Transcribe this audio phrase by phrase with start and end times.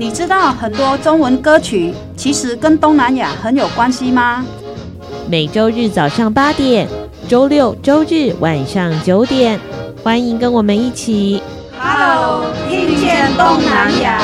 [0.00, 4.42] 你知道很多中文歌曲其实跟东南亚很有关系吗？
[5.28, 6.88] 每周日早上八点，
[7.28, 9.60] 周六周日晚上九点，
[10.02, 11.42] 欢迎跟我们一起
[11.78, 14.22] ，Hello，听见东南亚。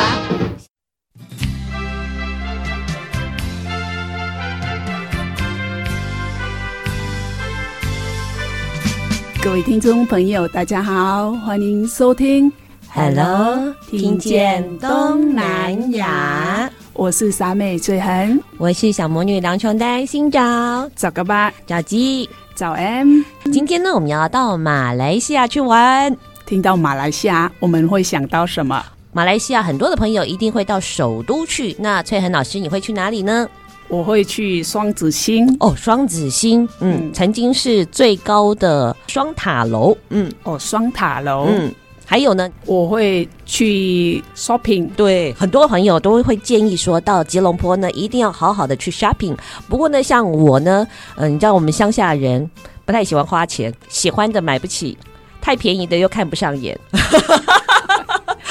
[9.42, 12.50] 各位听众朋友，大家好，欢迎收听
[12.96, 16.70] Hello，听见东南亚。
[16.94, 23.20] 我是傻妹翠痕，我是小魔女梁琼丹，新找找个吧，找鸡找 M。
[23.52, 26.16] 今天呢，我们要到马来西亚去玩。
[26.46, 28.82] 听到马来西亚，我们会想到什么？
[29.12, 31.76] 马来西亚很多的朋友一定会到首都去。
[31.78, 33.46] 那翠痕老师，你会去哪里呢？
[33.88, 41.70] 我会去双子星哦，双子星，嗯，嗯，曾经是最高的双塔楼，嗯，哦，双塔楼，嗯，
[42.08, 49.36] 还有呢，我会去 shopping，对，很多朋友都会建议说到吉隆坡呢，一定要好好的去 shopping。
[49.68, 52.48] 不过呢，像我呢，嗯、呃，你知道我们乡下人
[52.84, 54.96] 不太喜欢花钱，喜欢的买不起，
[55.40, 56.78] 太便宜的又看不上眼。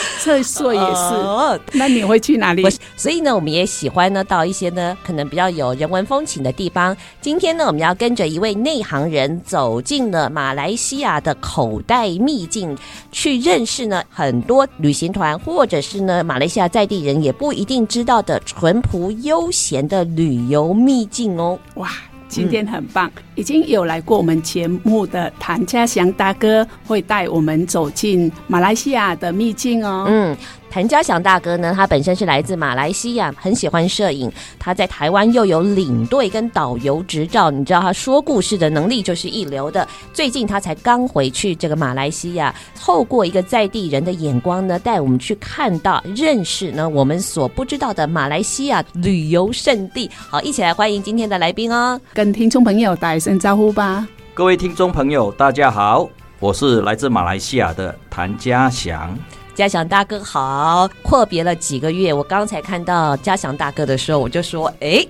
[0.23, 2.63] 这说也是，哦，那你会去哪里？
[2.95, 6.95] 所以呢，我们也喜欢呢，到一些呢可能比较有人文风情的地方。
[7.21, 12.77] 今天呢，我们要跟着一位内行人走进了马来西亚的口袋秘境，
[13.11, 21.59] 去认识呢很多旅行团或者是呢马来西亚在地人也不一定知道的淳朴悠闲的旅游秘境哦。
[21.75, 21.89] 哇！
[22.27, 30.05] 今天很棒，已经有来过我们节目的谭家祥大哥会带我们走进马来西亚的秘境哦。
[30.07, 30.35] 嗯。
[30.67, 34.29] 谭家祥大哥呢，他本身是来自马来西亚，很喜欢摄影。
[34.59, 39.87] 他在台湾又有领队跟导游执照，你知道他说故事的能力就是一流的。
[40.11, 50.11] 最近他才刚回去这个马来西亚，透过一个在地人的眼光呢，带我们去看到、认识呢我们所不知道的马来西亚旅游胜地。
[50.29, 54.07] 好，一起来欢迎今天的来宾哦，跟听众朋友带声招呼吧。
[54.35, 56.07] 各位听众朋友，大家好，
[56.39, 59.17] 我是来自马来西亚的谭家祥。
[59.55, 65.03] 家祥大哥好，阔别了几个月，我刚才看到家祥大哥的时候，我就说，哎。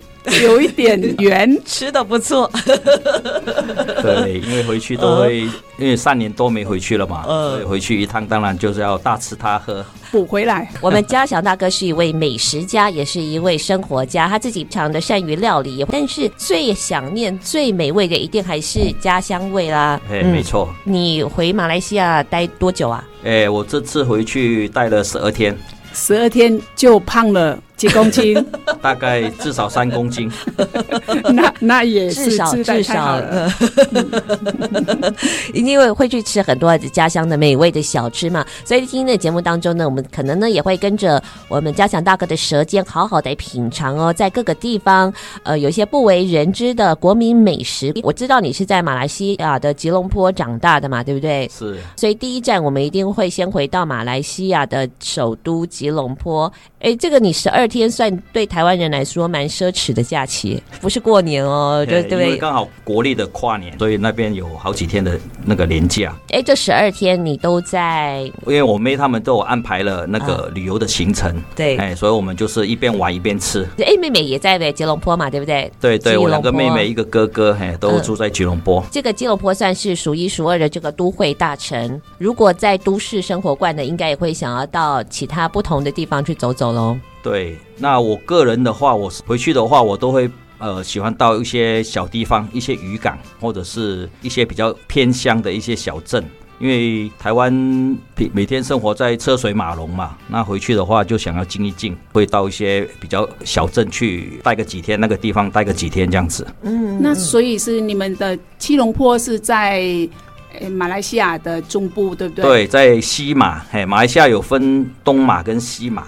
[0.44, 2.50] 有一点圆， 吃的不错。
[4.02, 5.40] 对，因为回去都会，
[5.78, 10.70] 因为三年多没回去了嘛，所以回去一趟当然就是要大吃大喝补回来。
[10.82, 20.00] 我们家祥大哥是一位美食家，也是一位生活家，他自己非常的善于料理，但是最想念、最美味的一定还是家乡味啦。
[20.10, 20.70] 哎，没错。
[20.84, 23.04] 你回马来西亚待多久啊？
[23.24, 25.58] 哎，我这次回去待了十二天。
[25.94, 28.46] 十二天就胖了几公斤？
[28.82, 30.32] 大概至少三公斤。
[31.34, 33.22] 那那也是至少至少，
[35.54, 45.12] 因为会去吃很多家乡的美味的小吃嘛，所以今天的节目当中呢，我们可能呢也会跟着我们家祥大哥的舌尖，好好的品尝哦，在各个地方
[45.44, 47.94] 呃有一些不为人知的国民美食。
[48.04, 51.50] 我知道你是在马来西亚的吉隆坡长大的嘛，对不对？
[51.54, 51.78] 是。
[51.96, 56.52] 所以第一站我们一定会先回到马来西亚的首都吉隆坡。
[56.80, 62.26] 哎，这个你十二天算对台湾人来说蛮奢侈的假期，不是过年哦，对对。
[62.26, 66.16] 因为刚好国历的跨年，所以那边有好几天的那个年假。
[66.30, 68.22] 哎，这十二天你都在？
[68.48, 73.68] 因为我妹他们都有安排了那个旅游的行程，啊、对，哎，所以我们就是一边玩一边吃。
[73.78, 75.72] 哎，妹妹也在呗吉隆坡嘛，对不对？
[75.80, 78.84] 对对，我两个妹妹一个哥哥，哎，都住在吉隆坡。
[78.92, 86.98] 这个吉隆坡算是数一数二的这个都会大城，如果在都市生活惯的，应该也会想要到其他不同的地方去走走喽。
[87.26, 90.30] 对，那我个人的话，我回去的话，我都会
[90.60, 96.24] 呃喜欢到一些小地方，一些渔港，或者是一些比较偏乡的一些小镇。
[96.60, 97.52] 因为台湾
[98.32, 106.46] 每天生活在车水马龙嘛，那回去的话就想要静一静，会到一些比较小镇去待个几天，那个地方待个几天这样子。
[106.62, 110.08] 嗯，那所以是你们的七龙坡是在
[110.72, 112.44] 马来西亚的中部，对不对？
[112.46, 116.08] 对，在西马，嘿，马来西亚有分东马跟西马。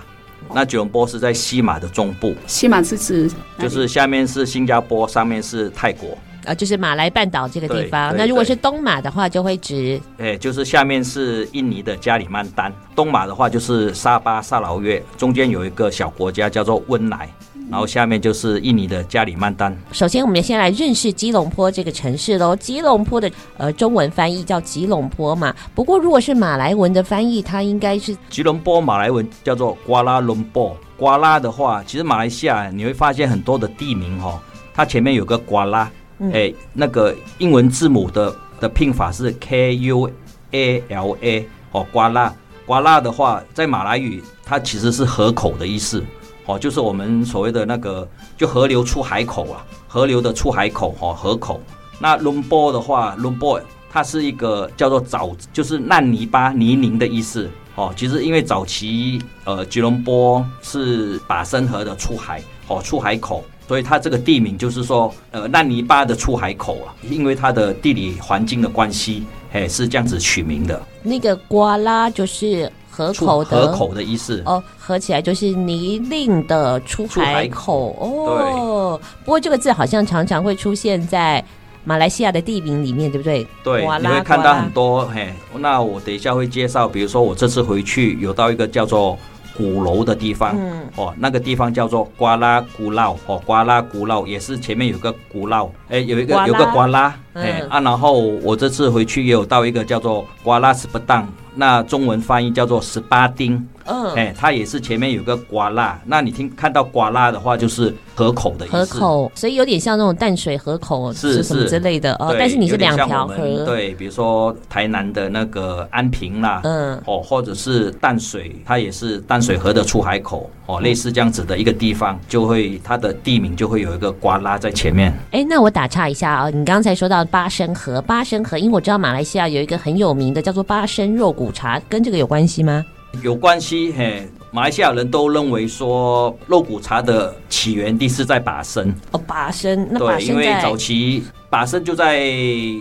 [0.53, 3.29] 那吉隆坡是在西马的中部，西马是指
[3.59, 6.17] 就是下面是新加坡，上面是泰国。
[6.45, 8.15] 啊，就是马来半岛这个地方。
[8.15, 17.29] 那如果是东马的话，就会指，哎，就是下面是印尼的加里曼丹，东马的话就是沙巴、沙劳越，中间有一个小国家叫做温莱。
[17.69, 19.75] 然后下面就是印尼的加里曼丹。
[19.91, 22.55] 首先，我们先来认识吉隆坡这个城市喽。
[22.55, 30.75] 吉隆坡的呃中文翻译叫吉隆坡嘛，不过如果是马来文的翻译，它应该是吉隆坡马来文叫做瓜拉隆坡。
[30.97, 34.39] 瓜拉的话，其实马来西亚你会发现很多的地名哈、哦，
[34.73, 40.09] 它前面有个瓜拉，嗯、哎，那个英文字母的的拼法是 K U
[40.51, 42.33] A L A 哦，瓜拉。
[42.65, 46.03] 瓜拉的话，在马来语它其实是河口的意思。
[46.47, 48.07] 哦，就是我们所谓的那个，
[48.38, 51.61] 就河流出海口啊，河流的出海口，哦，河口。
[51.99, 53.59] 那隆波的话，隆波
[53.89, 57.49] 它是一个叫做沼，就是烂泥巴、泥泞的意思。
[57.75, 70.81] 哦，其实因为早期呃吉隆坡是巴生河的出海，哦，出海口，所以它这个地名就是说呃烂泥巴的出海口啊，因为它的地理环境的关系，哎，是这样子取名的。
[71.03, 72.71] 那个瓜拉就是。
[72.97, 78.99] 河口的河口的意思哦，合起来就是泥泞的出海口哦。
[79.23, 81.44] 不过这个字好像常常会出现在
[81.83, 83.45] 马来西亚的地名里面，对不对？
[83.63, 85.31] 对，你会看到很多嘿。
[85.59, 89.15] 那我等一下会介绍，比如说我这次回去有到一个叫做
[89.55, 101.27] 鼓楼的地方，嗯，哦，那个地方叫做瓜拉古老哦，瓜拉古老也是前面有个古老，哎，有一个有个瓜拉，哎啊，然后我这次回去也有到一个叫做瓜拉斯不当。
[101.59, 103.68] 那中文翻译叫做十八丁。
[103.88, 108.75] 嗯，哎，它也是前面有个瓜拉，那你听看到瓜拉的话，就是河口的意思。
[108.75, 112.36] 河口，所以有点像那种淡水河口是什么之类的哦。
[112.38, 113.36] 但是你是两条河，
[113.66, 125.13] 对，比如说台南的那个安平啦，嗯，哦，或者是淡水，它也是淡水河的出海口哦，类似这样子的一个地方，就会它的地名就会有一个瓜拉在前面。
[125.31, 132.86] 哎，那我打岔一下啊，你刚才说到巴生河，巴生河，因为我知道马来西亚有一个很有名的叫做巴生肉骨茶，跟这个有关系吗？
[133.21, 138.93] 有关系，嘿，马来西亚人都认为说肉骨茶的起源地是在巴生。
[139.11, 142.29] 哦，巴生，那对，因为早期巴生就在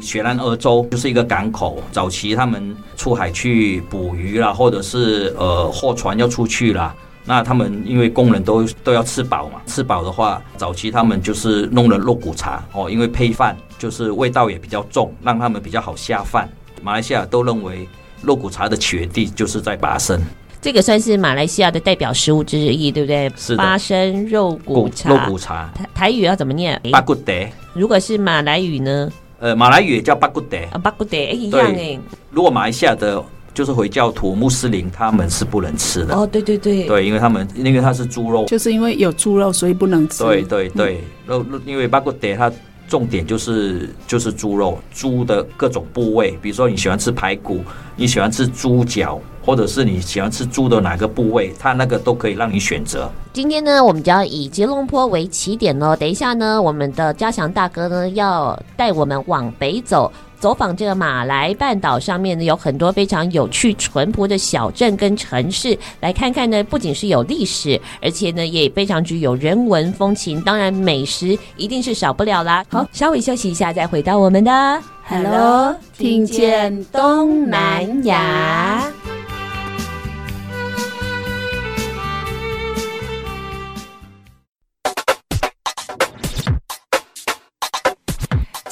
[0.03, 1.83] 雪兰莪州，就是一个港口。
[1.91, 6.95] 早期他们出海去捕鱼啦，或者是呃货船要出去啦，
[7.25, 16.49] 那他们因为工人都都要吃饱嘛，吃饱的话，早期他们就是弄了肉骨茶哦，因为配饭就是味道也比较重，让他们比较好下饭。
[16.83, 17.89] 马来西亚都认为。
[18.27, 20.21] 肉骨茶的起源地就是在巴生，
[20.61, 23.31] 这个算是马来西亚的代表食物之一，对不对？
[23.37, 23.59] 是的。
[23.59, 26.81] 巴生肉骨茶，肉骨茶，台台语要怎么念？
[26.91, 27.33] 巴骨德。
[27.73, 29.09] 如果是马来语呢？
[29.39, 30.57] 呃，马来语也叫巴骨德。
[30.73, 31.97] 啊，巴骨德，一样哎。
[32.33, 33.23] 如果马来西亚的，
[33.55, 36.17] 就是回教徒、穆斯林，他们是不能吃的。
[36.17, 40.25] 哦，对对对，对，因为他们因为它是猪肉，就是因为有猪肉，所以不能吃。
[40.25, 42.51] 对对对，肉、嗯、因为巴骨德它。
[42.89, 47.61] 重点就是就是猪肉，猪的各种部位，比如说你喜欢吃排骨，
[47.97, 53.11] 你喜欢吃猪脚，或者是你喜欢吃猪的哪个部位，它那个都可以让你选择。
[53.33, 55.97] 今天呢，我们就要以吉隆坡为起点哦。
[55.97, 60.11] 等一下呢，我们的嘉祥大哥呢要带我们往北走。
[60.39, 66.63] 走访这个马来半岛上面呢，有很多非常有趣、淳朴的小镇跟城市，来看看呢。
[66.65, 70.41] 不仅是有历史，而且呢也非常具有人文风情。
[70.43, 72.65] 当然，美食一定是少不了啦。
[72.69, 79.16] 好，稍微休息一下，再回到我们的 Hello，听见东南亚。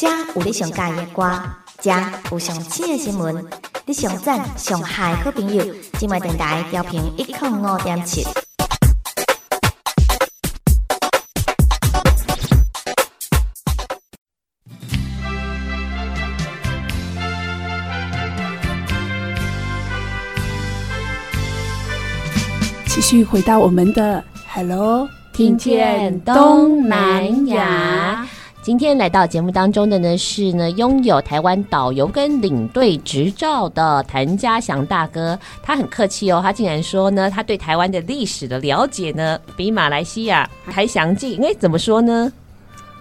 [0.04, 1.40] 这有你上喜欢的歌，
[1.80, 1.90] 这
[2.30, 3.42] 有上新的新闻，
[3.86, 5.64] 你上赞上嗨好朋友，
[5.98, 8.22] 今晚电台调频一零五点七。
[22.84, 28.13] 继续回到我们的 Hello，听见东南亚。
[28.64, 42.32] 今天来到节目当中的呢是呢拥有台湾导游跟领队执照的谭家祥大哥，他很客气哦，他竟然说呢他对台湾的历史的了解呢比马来西亚还详尽，哎，怎么说呢？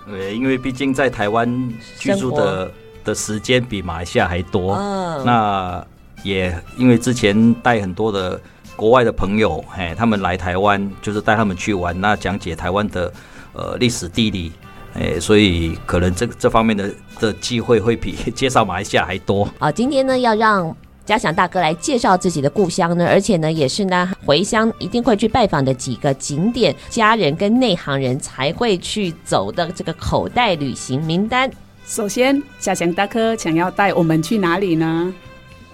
[0.05, 2.69] 对，因为毕竟在台湾居住的
[3.05, 5.87] 的时间比马来西亚还多，嗯，那
[6.23, 8.37] 也因为之前带很多的
[8.75, 13.13] 国外的朋友，哎，他们来台湾就是带他们去玩，那讲解台湾的
[13.53, 14.51] 呃历史地理。
[14.93, 19.47] 哎，所以可能这这方面的的机会会比 介绍马来西亚还多。
[19.59, 31.49] 好，今天呢要让嘉祥大哥来介绍自己的故乡呢，而且呢也是呢回乡一定会去拜访的几个景点，家人跟内行人才会去走的这个口袋旅行名单。
[31.85, 35.13] 首先，嘉祥大哥想要带我们去哪里呢？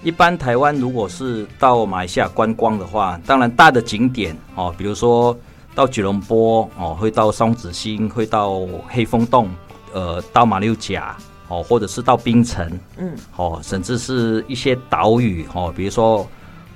[0.02, 5.38] 一般台湾如果是到马来西亚观光的话，当然大的景点哦，比如说
[5.74, 9.48] 到吉隆坡哦，会到双子星，会到黑风洞，
[9.92, 11.16] 呃，到马六甲
[11.48, 16.28] 哦，或者是到槟城，嗯，哦，甚至是一些岛屿哦，比如说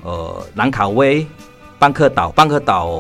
[0.03, 1.27] 呃，兰卡威、
[1.79, 2.93] 班克岛，班克岛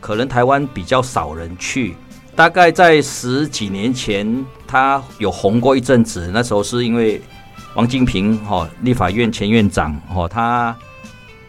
[0.00, 1.94] 可能台湾比较少人去。
[2.36, 6.30] 大概在十几年前，他有红过一阵子。
[6.32, 7.20] 那时候是因为
[7.74, 10.74] 王金平哈立法院前院长哈，他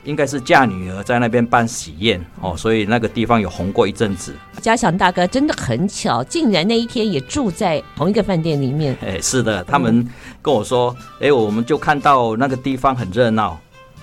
[0.03, 4.33] 应该是嫁女儿在那边办喜宴哦，所以那个地方有红过一阵子。
[4.61, 8.97] 嘉祥大哥真的很巧，竟然那一天也住在同一个饭店里面。
[9.01, 10.07] 哎，是的，他们
[10.41, 13.59] 跟我说，哎，我们就看到那个地方很热闹，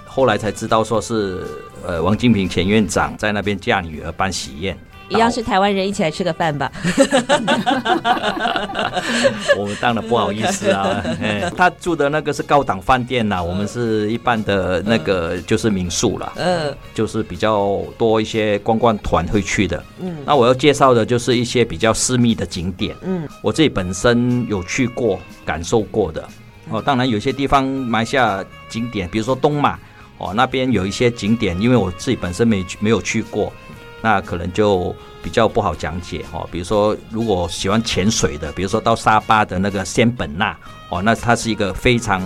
[0.07, 1.45] 后来才知道说是
[1.85, 4.76] 呃王金平前院长在那边嫁女儿办喜宴。
[5.09, 6.71] 一样是台湾人，一起来吃个饭吧。
[9.57, 11.03] 我们当然不好意思啊。
[11.57, 16.33] 他住的那个是高档饭店呐，我们是一般的那个就是民宿了。
[16.37, 19.83] 嗯，就是比较多一些观光团会去的。
[20.00, 22.95] 嗯，那我要介绍的就是一些比较私密的景点。
[23.03, 26.23] 嗯，我自己本身有去过、感受过的。
[26.69, 29.79] 哦，当然有些地方埋下景点，比如说东马
[30.19, 33.50] 哦，那边有一些景点，因为我自己本身没没有去过。
[34.00, 40.57] 那可能就比较不好讲解哦，比如说如果喜欢潜水的，比如说到沙巴的那个仙本那
[40.88, 42.23] 哦，那它是一个非常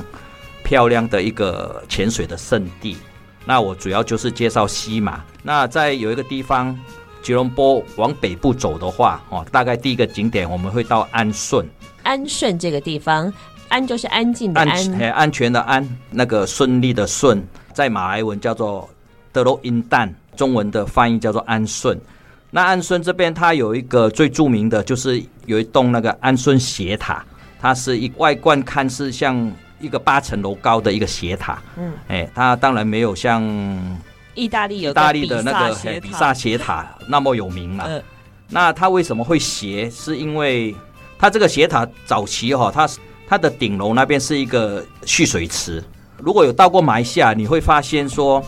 [0.62, 2.96] 漂亮的一个潜水的圣地。
[3.44, 5.24] 那我主要就是介绍西马。
[5.42, 6.78] 那在有一个地方，
[7.22, 11.66] 吉隆坡往北部走的话哦，大概第一个景点我们会到安顺。
[12.02, 13.32] 安顺这个地方，
[13.68, 18.88] 安就是安静的安，安，安全的安，那个顺利的顺，在马来文叫做
[19.32, 20.14] 德洛因丹。
[20.36, 22.00] 中文的翻译叫做安顺，
[22.50, 27.24] 那安顺这边它有一个最著名的就是有一栋那个安顺斜塔，
[27.60, 33.42] 它是一外观看似像一个八层楼高的一个斜塔，嗯，哎，它当然没有像
[34.34, 37.84] 意大利有意大利的那个比萨斜塔那么有名嘛。
[37.86, 38.02] 嗯，
[38.48, 39.90] 那它为什么会斜？
[39.90, 40.74] 是因为
[41.18, 42.88] 它这个斜塔早期哈，它
[43.28, 45.84] 它的顶楼那边是一个蓄水池，
[46.18, 48.42] 如果有到过马来西亚，你会发现说。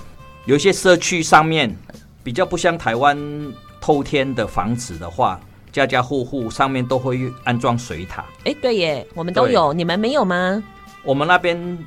[0.46, 1.74] 有一些社区上面
[2.22, 3.18] 比较不像台湾
[3.80, 5.40] 透天的房子的话，
[5.72, 8.24] 家家户户上面都会安装水塔。
[8.44, 10.62] 哎，对耶，我们都有，你们没有吗？
[11.02, 11.78] 我们那边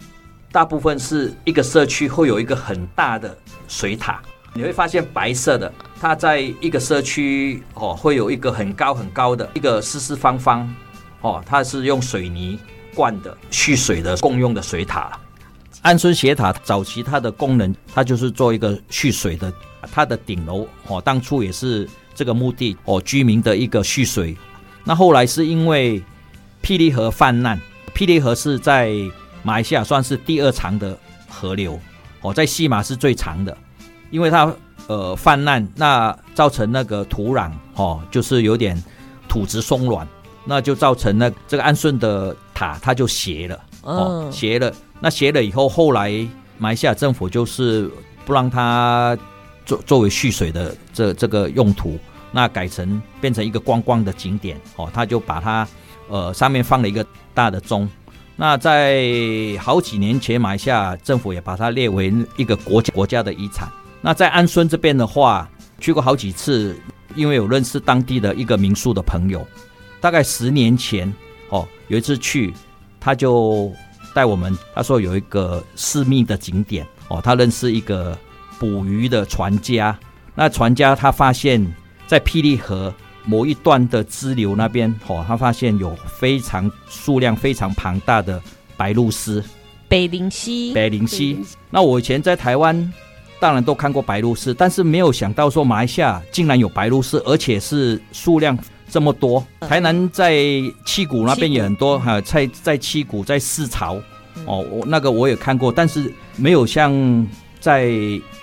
[0.51, 3.37] 大部分是一个社区会有一个很大的
[3.67, 4.21] 水塔，
[4.53, 5.71] 你会发现白色的，
[6.01, 10.75] 它在一个社区哦，会有一个很高很高的一个四四方方
[11.21, 12.59] 哦，它是用水泥
[12.95, 15.11] 灌的蓄水的共用的水塔。
[15.81, 19.53] 安顺斜塔早期它的功能，它就是做一个蓄水的，
[19.91, 24.35] 它的顶楼哦，当初也是这个目的哦，居民的一个蓄水。
[24.83, 26.01] 那后来是因为
[26.61, 27.59] 霹雳河泛滥，
[27.93, 28.91] 霹雳河是在
[29.43, 30.97] 马来西亚算是第二长的
[31.29, 31.79] 河流
[32.21, 33.55] 哦，在西马是最长的，
[34.09, 34.53] 因为它
[34.87, 38.81] 呃泛滥，那造成那个土壤哦，就是有点
[39.29, 40.05] 土质松软，
[40.43, 44.73] 那就造成那这个安顺的塔它就斜了哦，斜了。
[44.99, 46.11] 那斜了以后，后来
[46.57, 47.89] 马来西亚政府就是
[48.25, 49.15] 不让它
[49.63, 51.99] 作作为蓄水的这这个用途，
[52.31, 55.67] 那改成变成一个观光的景点哦，他就把它
[56.09, 57.87] 呃上面放了一个大的钟。
[58.35, 59.05] 那在
[59.59, 63.71] 好几年前，马来西亚政府也把它列为一个国家国家的遗产。
[64.01, 65.47] 那在安顺这边的话，
[65.79, 66.75] 去过好几次，
[67.15, 69.45] 因为有认识当地的一个民宿的朋友，
[70.01, 71.13] 大概十年前
[71.49, 72.51] 哦，有一次去，
[72.99, 73.71] 他就。
[74.17, 78.17] 带我们，他说有一个私密的景点哦，他认识一个
[78.57, 79.95] 捕鱼的船家。
[80.33, 81.63] 那船家他发现，
[82.07, 82.91] 在霹雳河
[83.25, 88.41] 某一段的支流那边哦，他发现有非常数量非常庞大的
[88.75, 89.43] 白鹭鸶。
[89.87, 91.37] 北灵溪，北灵溪。
[91.69, 92.91] 那我以前在台湾
[93.39, 98.57] 当然都看过白鹭鸶，但是没有想到说马来西亚竟然有白鹭鸶，而且是数量
[98.89, 100.37] 这么多，台南在
[100.85, 103.97] 七股那边也很多哈，在在七股在四潮
[104.45, 107.27] 哦，我那个我也看过，但是没有像
[107.59, 107.91] 在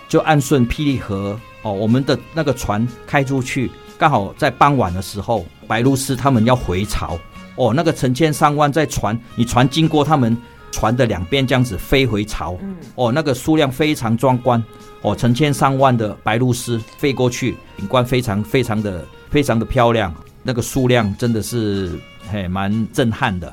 [0.08, 7.18] 就安顺霹雳河哦，我们的那个船开出去，刚好在傍晚的时候，白鹭鸶他们要回潮
[7.56, 10.36] 哦，那个成千上万在船，你船经过他们
[10.70, 12.58] 船的两边这样子飞回潮，
[12.96, 14.62] 哦，那个数量非常壮观
[15.00, 20.14] 哦，成千上万的白鹭鸶飞过去，景观非常非常的非常的漂亮。
[20.46, 21.98] 那个数量真的是
[22.30, 23.52] 嘿蛮震撼的，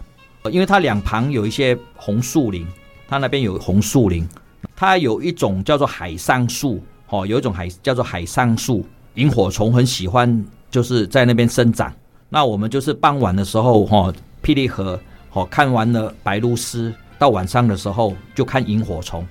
[0.52, 2.68] 因为它两旁有一些红树林，
[3.08, 4.28] 它那边有红树林，
[4.76, 11.92] 它有一种叫做海桑树，哦，有一种海叫做海桑树，萤火虫很喜欢，就是在那边生长。
[12.28, 15.00] 那我们就是傍晚的时候，哈，霹雳河，
[15.32, 19.26] 哦，看完了白鹭鸶，到晚上的时候就看萤火虫，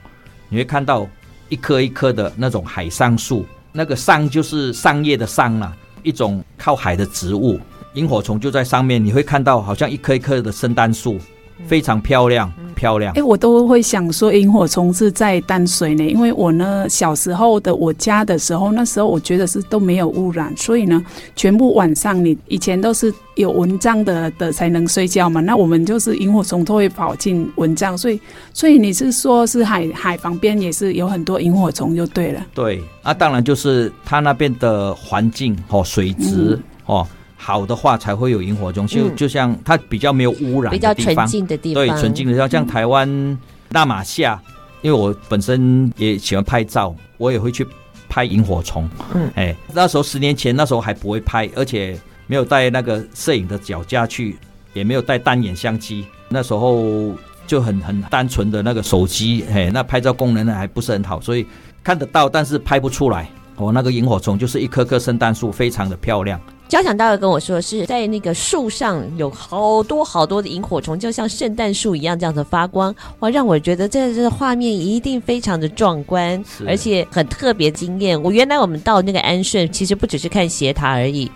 [0.49, 1.07] 你会看到
[1.51, 7.59] 一棵一棵的那种海桑树，那个桑就是桑叶的桑啦，一种靠海的植物，
[7.95, 11.19] 萤火虫就在上面，你会看到好像一棵一棵的圣诞树。
[11.67, 13.13] 非常漂亮，漂亮。
[13.13, 21.05] 哎、欸，我都会想说，萤火虫是在淡水呢，因为我呢小时候的我家的时候，那时候我觉得是都没有污染，所以呢，
[21.37, 28.21] 全部晚上你以前都是有蚊帐的的才能睡觉嘛，那我们就是萤火虫都会跑进蚊帐，所以
[28.53, 32.45] 所以你是说是海海旁边也是有很多萤火虫就对了。
[32.55, 37.07] 对，那、啊、当然就是它那边的环境哦，水质、嗯、哦。
[37.43, 43.39] 好的话才会有萤火虫，就就像它比较没有污染的地方，比较纯净的地方，对，纯净的地方，像台湾
[43.71, 44.39] 那玛夏，
[44.83, 47.67] 因为我本身也喜欢拍照，我也会去
[48.11, 48.87] 拍萤火虫。
[49.15, 54.37] 嗯，哎，那时候十年前那时候还不会拍，而且没有带那个摄影的脚架去，
[54.75, 57.15] 也没有带单眼相机，那时候
[57.47, 61.47] 就很很单纯的那个手机，哎，那拍照功能呢还不是很好，所以
[61.83, 63.27] 看得到，但是拍不出来。
[63.57, 66.41] 哦，那个萤火虫就是一棵棵圣诞树，非常的漂亮。
[66.71, 78.23] 交响大哥跟我说，是在那个树上有好多好多的萤火虫，就像圣诞树一样这样子发光，哇，让我觉得这这画面一定非常的壮观，而且很特别惊艳。
[78.23, 81.29] 我原来我们到那个安顺，其实不只是看斜塔而已。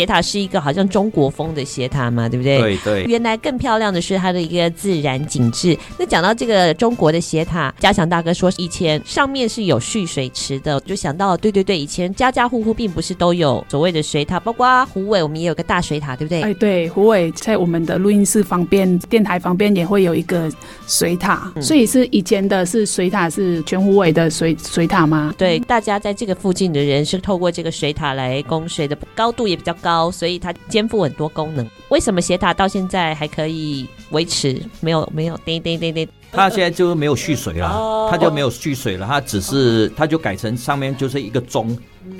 [0.00, 2.58] 斜塔是一个好像中国风的斜塔嘛，对不对？
[2.58, 3.04] 对对。
[3.04, 5.76] 原来更漂亮的是它的一个自然景致。
[5.98, 16.40] 那讲到这个中国的斜塔，嘉祥大哥说以前上面是有蓄水池的，我就想到对对对，以前家家户户并不是都有所谓的水塔，包括虎尾我们也有个大水塔，对不对？
[16.40, 20.50] 哎，对，虎尾在我们的录音室旁边，电台旁边也会有一个
[20.86, 25.34] 水塔，嗯、所以是以前的是水塔是全虎尾的水水塔吗？
[25.36, 31.66] 对，大家在这个附近的人是透过这个水塔来供水的，高度也比较高，所以它肩负很多功能。
[31.88, 34.60] 为什么斜塔到现在还可以维持？
[34.80, 41.76] 没有没有，叮叮叮叮，它现在就没有蓄水了，它就没有蓄水了，它只是它就改成上面就是一个钟，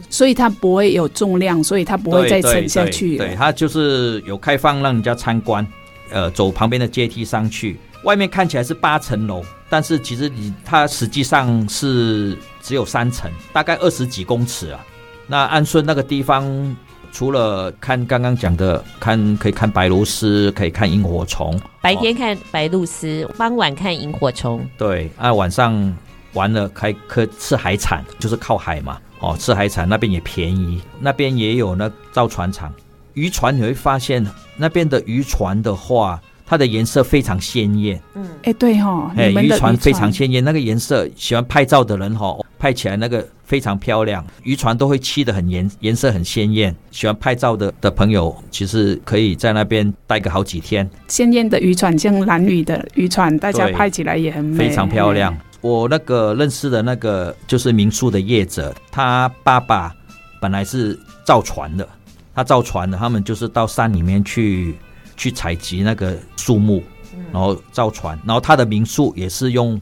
[0.09, 3.17] 所以它不会有重量，所以它不会再沉下去。
[3.17, 5.64] 对，它就是有开放让人家参观，
[6.11, 14.85] 呃，走旁边的阶梯上去，外面看起来是八层楼，但是其实你它实际上是只有三层，大概二十几公尺啊。
[15.29, 16.77] 那安顺那个地方。
[17.12, 21.61] 除了看刚刚讲的，看可以看白鹭鸶，可以看萤火虫。
[21.81, 24.64] 白天看白鹭鸶，傍晚看萤火虫。
[24.79, 25.96] 对，啊，晚上
[26.33, 28.99] 完了还可以吃海产，就是靠海嘛。
[29.20, 32.73] 哦，吃海产那边也便宜，那边也有那造船厂。
[33.14, 34.25] 渔船你会发现，
[34.57, 38.01] 那边的渔船的话，它的颜色非常鲜艳。
[38.14, 42.46] 嗯，哎、欸，对哈、哦，哎，渔船非常鲜艳，那个颜色，喜欢拍照的人哈、哦。
[42.59, 46.73] 拍起来那个非常漂亮，渔船都会漆得很颜颜色很鲜艳。
[46.93, 50.89] 喜欢拍照的的朋友，其实可以在那边待个好几天。
[51.09, 55.37] 鲜艳的渔船，像蓝屿的渔船，大家拍起来也很美，非常漂亮。
[55.63, 59.93] 我那个认识的那个就是民宿的业者，他爸爸
[60.41, 61.89] 本来是造船的，
[62.33, 64.77] 他造船的，他们就是到山里面去
[65.17, 66.85] 去采集那个树木，
[67.33, 69.81] 然后造船，然后他的民宿也是用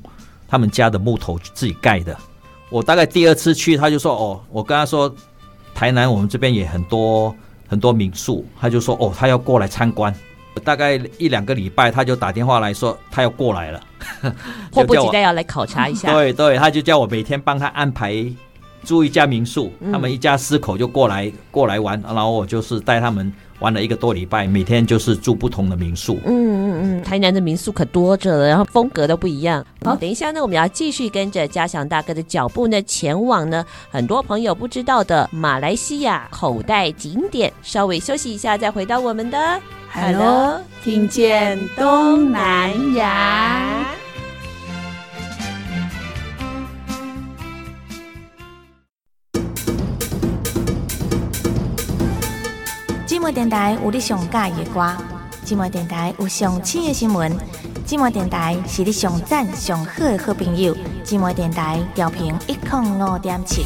[0.48, 2.16] 他们家的木头自己盖的。
[2.70, 5.14] 我大概第二次去，他就说：“哦，我跟他说，
[5.74, 7.34] 台南我们这边也很多
[7.66, 10.14] 很多民宿。”他就说：“哦，他要过来参观。”
[10.64, 13.80] 大概一两个礼拜，他就打电话来说他要过来了，
[14.72, 16.12] 迫不及待要来考察一下。
[16.12, 18.26] 对 对，他就叫我每天帮他安排
[18.82, 23.32] 住一家民宿，嗯、他们一家四口就过来过来玩，然后我就是带他们。
[23.60, 26.18] 玩了一个多礼拜，每天就是住不同的民宿。
[26.24, 29.64] 嗯嗯嗯，台南的民宿可多着了，然后风格都不一样。
[29.84, 37.52] 好，等一下呢，我们要继续跟着嘉祥大哥的脚步呢，前往呢很多朋友不知道的马来西亚口袋景点。
[37.62, 39.60] 稍微休息一下，再回到我们的
[39.92, 43.86] Hello，听见东南亚。
[53.08, 54.94] 寂寞电台有你上喜的歌，
[55.42, 57.32] 寂寞电台有上新的新闻，
[57.86, 63.64] 寂寞电台是你上赞上好的好朋友，寂寞电台调频一零五点七。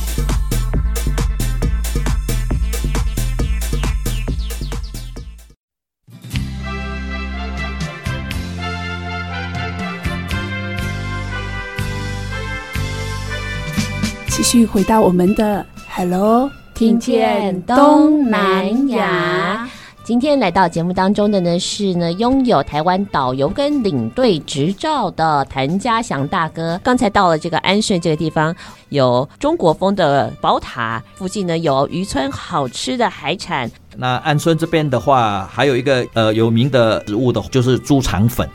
[14.29, 16.49] 继续回到我们的 Hello。
[16.83, 19.69] 听见东南亚，
[20.03, 26.81] 今天来到节目当中的呢是呢拥有台湾导游跟领队执照的谭家祥大哥。
[26.83, 28.53] 刚才到了这个安顺这个地方，
[28.89, 33.71] 有中国风的宝塔，附近呢有渔村好吃的海产。
[33.97, 38.49] 那安顺这边的话，还有一个呃有名的食物的，就是猪肠粉。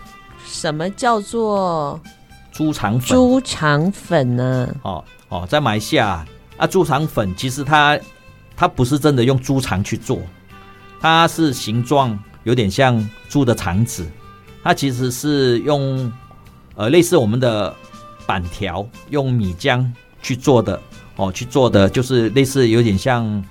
[0.45, 1.97] 什么叫做
[2.51, 3.07] 猪肠粉？
[3.07, 4.67] 猪肠粉呢？
[4.81, 6.25] 哦哦，在马来西亚
[6.57, 7.97] 啊，猪肠粉其实它
[8.57, 10.19] 它不是真的用猪肠去做。
[10.99, 14.03] 它是形状有点像猪的肠子，
[14.63, 16.11] 它其实是用
[16.75, 17.73] 呃类似我们的
[18.25, 19.85] 板条，用米浆
[20.23, 20.81] 去做的
[21.17, 23.43] 哦，去做的就是类似有点像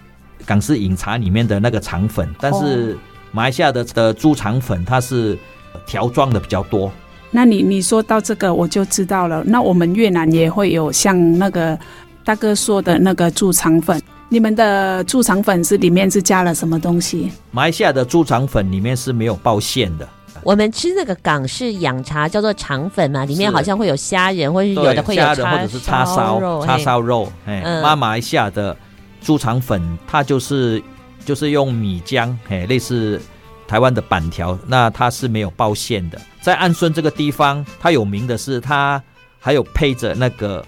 [0.44, 2.98] 港式饮茶里面的那个肠粉，但是
[3.30, 5.38] 马来西亚的的猪肠粉它是
[5.86, 6.90] 条状的比较多。
[7.30, 11.78] 那你你说到这个我就知道了，那我们越南也会有像那个
[12.24, 14.02] 大哥说的那个猪肠粉。
[14.28, 17.30] 你们的猪肠粉是里面是加了什么东西？
[17.52, 20.08] 马来西亚的猪肠粉里面是没有爆馅的。
[20.42, 27.30] 我们吃那个港式养茶叫做肠粉嘛，里面好像会有虾仁，或者是有的会有虾仁或者是叉烧叉烧肉。
[27.46, 28.76] 哎，那马来西亚的
[29.20, 30.82] 猪肠粉它就是
[31.24, 33.20] 就是用米浆，哎，类似
[33.68, 36.20] 台湾的板条，那它是没有爆馅的。
[36.42, 39.00] 在安顺这个地方，它有名的是它
[39.38, 40.64] 还有配着那个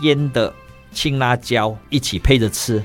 [0.00, 0.50] 腌的。
[0.94, 2.82] 青辣椒一起配着吃，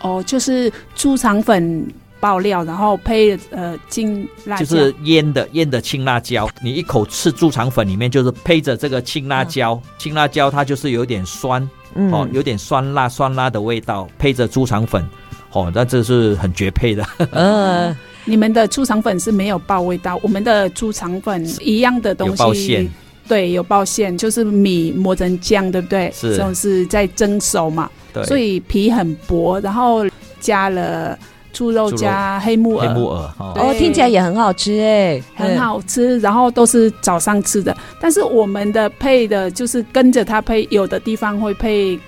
[0.00, 1.86] 哦，就是猪肠粉
[2.18, 6.48] 爆料，然后配呃青辣椒，就是腌的腌的青辣椒。
[6.62, 15.06] 你一口吃猪肠粉里面就是配着这个青辣椒，嗯、青辣椒它就是有点酸，嗯、哦，有点酸辣酸辣的味道，配着猪肠粉，
[15.52, 17.06] 哦，那这是很绝配的。
[17.32, 22.90] 嗯， 你们的猪肠粉是没有爆味道，我们的猪肠粉一样的东西。
[23.26, 26.10] 对，有包馅，就是米磨成浆，对不对？
[26.14, 27.90] 是，这种是在蒸熟嘛。
[28.12, 28.22] 对。
[28.24, 30.06] 所以皮很薄，然后
[30.40, 31.18] 加了
[31.52, 32.88] 猪肉加黑木耳。
[32.88, 36.18] 黑木耳哦，听起来也很好吃哎，很好吃。
[36.20, 41.98] 然后都是早上吃的，但是我们的配的就是跟着它配，有的地方会配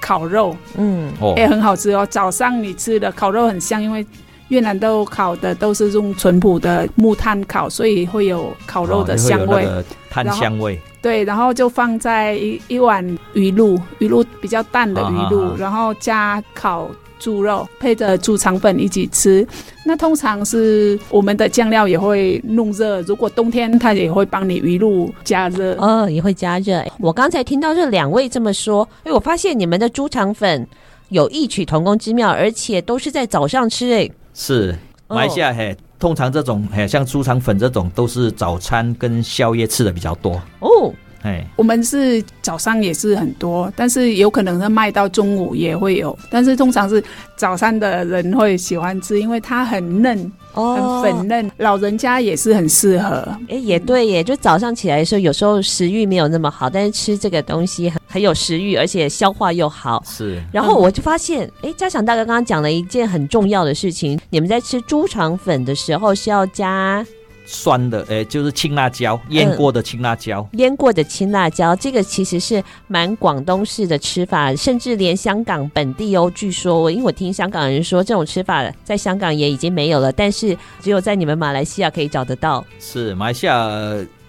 [0.00, 2.06] 烤肉，嗯，也很好吃哦。
[2.10, 4.06] 早上你吃的烤肉很香，因为。
[4.48, 10.80] 越南都烤的都是用淳朴的木炭烤，所以会有烤肉的香味，哦、炭香味。
[11.02, 19.46] 对，然后就放在一一碗鱼露，鱼露比较淡的鱼露，啊、然后加烤猪肉，配着猪肠粉一起吃。
[19.84, 26.84] 那通常是我们的酱料也会弄热，如果冬天它也会帮你鱼露加热，哦，也会加热。
[26.98, 30.66] 我刚才听到这两位这么说，哎，我发现你们的猪肠粉
[31.10, 34.10] 有异曲同工之妙，而且都是在早上吃，哎。
[34.38, 34.76] 是，
[35.08, 40.92] 马来西亚嘿，通常这种嘿，像猪肠粉这种都是早餐跟宵夜吃的比较多哦。
[41.22, 47.02] 哎，我们是早上也是很多，但是有可能是卖到中午也会有，但是通常是
[47.34, 53.26] 早餐的人会喜欢吃，因为它很嫩，哦很粉嫩，老人家也是很适合。
[53.48, 60.02] 哎，也对耶，就早上起来的时候，有时候食欲没有那么好，但是吃这个东西很很有食欲，而且消化又好。
[60.06, 67.06] 是，然后我就发现，哎，家祥大哥刚刚讲了一件很重要的事情，你们在吃猪肠粉的时候是要加。
[67.44, 82.64] 酸的，哎，就是青辣椒，腌过的青辣椒，嗯、腌过的青辣椒，这个其实是蛮广东式的吃法，甚至连香港本地哦，据说我因为我听香港人说，这种吃法在香港也已经没有了，但是只有在你们马来西亚可以找得到。
[82.80, 83.68] 是马来西亚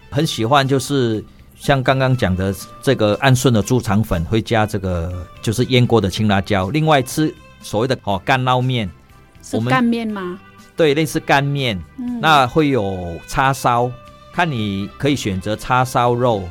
[0.10, 1.23] 很喜欢，就是
[1.60, 8.89] 像刚刚讲的这个安顺的猪肠粉会加这个就是腌过的青辣椒，另外吃所谓的哦干捞面，
[9.41, 10.39] 是干面吗？
[10.76, 13.91] 对，类似干面，嗯、那会有叉烧，
[14.32, 16.43] 看你可以选择叉烧肉，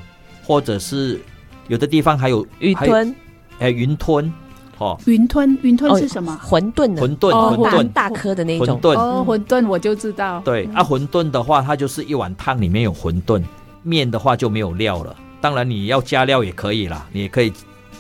[0.45, 1.21] 或者是
[1.69, 3.15] 有的地方还有云吞，
[3.61, 4.33] 哎，云吞，
[4.79, 6.37] 哦，云吞，云吞是什么？
[6.45, 10.41] 馄饨的，馄饨，馄饨，大颗的那种，馄饨，哦，馄饨我就知道。
[10.45, 13.41] 对，啊，馄饨的话，它就是一碗汤里面有馄饨，
[13.87, 15.17] 面的话就没有料了。
[15.41, 17.53] 当然你要加料也可以啦，你也可以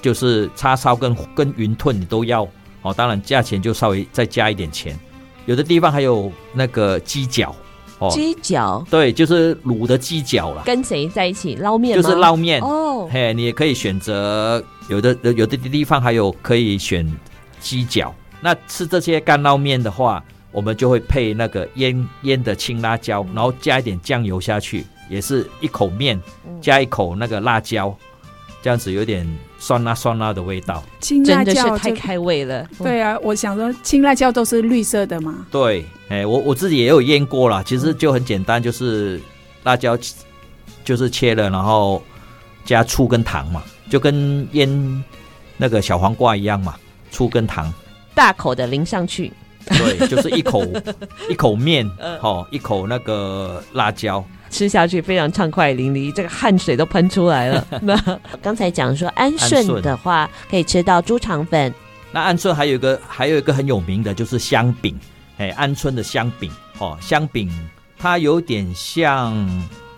[0.03, 2.47] 就是叉烧跟跟云吞你都要，
[2.83, 4.99] 哦，当然价钱就稍微再加一点钱。
[5.45, 7.55] 有的地方还有那个鸡脚，
[8.01, 10.63] 哦，鸡脚，对，就是卤的鸡脚了。
[10.65, 11.95] 跟谁在一起捞面？
[11.95, 13.09] 就是捞面哦。
[13.13, 17.07] 嘿，你也可以选择，有的有的地方还有可以选
[17.61, 18.13] 鸡脚。
[18.41, 26.21] 那吃这些干捞面的话，我们就会配那个腌腌的青辣椒，然后加一点酱油下去，也是一口面
[26.61, 27.97] 加一口那个辣椒。
[28.63, 29.25] 这样子有点
[29.61, 32.67] 酸辣酸辣的味道，青辣椒真的是太开胃了。
[32.79, 35.47] 对啊，我想说青辣椒都是绿色的嘛。
[35.53, 39.21] 对，哎，我我自己也有腌过啦，其实就很简单，就是
[39.63, 39.97] 辣椒
[40.85, 42.03] 就是切了，然后
[42.65, 45.05] 加醋跟糖嘛，就跟腌
[45.57, 46.75] 那个小黄瓜一样嘛，
[47.13, 47.73] 醋跟糖，
[48.17, 49.33] 大口的淋上去。
[49.67, 50.65] 对，就是一口
[51.31, 51.89] 一口面，
[52.21, 54.25] 哦，一口那个辣椒，
[54.57, 57.67] 吃下去非常畅快淋漓，这个汗水都喷出来了。
[57.83, 57.95] 那
[58.41, 61.75] 刚才讲说安顺的话，可以吃到猪肠粉。
[62.11, 64.99] 那安顺还有一个还有一个很有名的就是香饼，
[65.37, 67.53] 哎，安顺的香饼，哦，香饼
[67.99, 69.47] 它有点像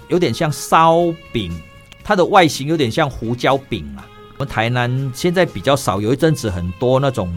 [0.08, 1.56] 有点像烧饼，
[2.02, 4.02] 它的外形有点像胡椒饼啊。
[4.34, 7.32] 我们台南现在比较少，有一阵子很多那种。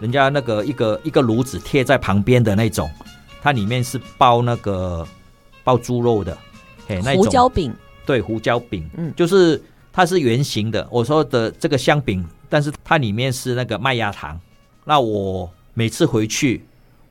[0.00, 2.90] 人家那个一个一个炉子贴在旁边的那种，
[3.40, 5.06] 它里面是包那个
[5.62, 6.36] 包猪肉的，
[6.86, 9.60] 嘿，那胡椒饼，对，胡椒饼，嗯，就是
[9.92, 10.86] 它是圆形的。
[10.90, 14.38] 我说的这个香饼，但是它里面是那个麦芽糖。
[14.84, 16.64] 那我每次回去，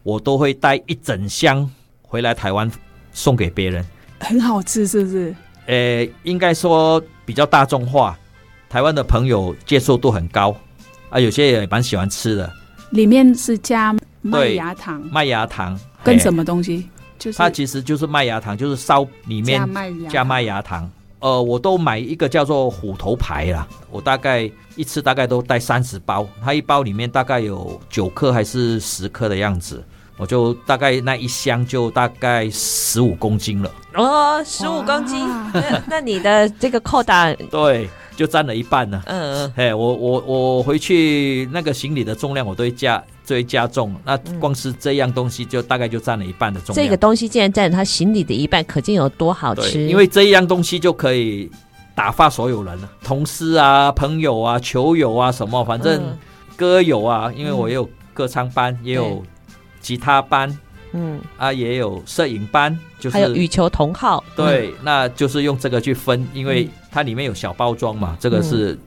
[0.04, 1.70] 我都会带一整箱
[2.02, 2.70] 回来台湾
[3.14, 3.86] 送给别人。
[4.20, 5.36] 很好吃，是不是？
[5.68, 8.18] 呃，应该说比较大众化，
[8.70, 10.56] 台湾的朋友接受度很高
[11.10, 12.52] 啊，有些也蛮喜欢吃的。
[12.92, 16.90] 里面是加麦芽糖，麦芽糖跟什么东西？
[17.22, 19.60] 就是它其实就是麦芽糖，就是烧里面
[20.10, 20.90] 加麦芽糖。
[21.20, 29.84] 呃，我都买一个叫做虎头牌啦，我大概一次大概都带三十包，它一包里面大概有九克还是十克的样子，
[30.18, 33.72] 我就大概那一箱就大概十五公斤了。
[33.94, 37.88] 哦，十五公斤，那，那你的这个扣打对。
[38.16, 39.02] 就占了一半呢。
[39.06, 43.96] 嗯嗯，哎，我我我回去那个行李的重量，我都会加，就会加重。
[44.06, 46.86] 那光是这样东西，就大概就占了一半的重量。
[46.86, 49.88] 这个东西竟然占了他行李的一半，可见有多好吃。
[49.88, 51.50] 因为这一样东西就可以
[51.96, 56.18] 打发所有人了，同事啊、朋友啊、球友啊什么，反正
[56.56, 59.24] 歌友啊，因为我也有歌唱班，也有
[59.80, 60.58] 吉他班。
[60.94, 68.78] 嗯啊，也有摄影班，就是还有羽球同号，对、嗯，那就是用这个去分，因为它里面有小包装嘛，嗯、这个是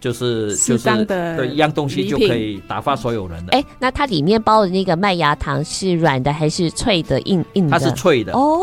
[0.00, 3.52] 就是就是对一样东西就可以打发所有人的。
[3.52, 7.20] 哎，那它里面包的那个麦芽糖是软的还是脆的？
[7.22, 7.70] 硬硬的？
[7.70, 8.60] 它是脆的哦，